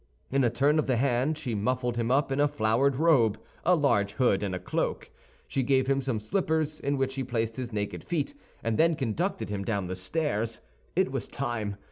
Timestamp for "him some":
5.85-6.17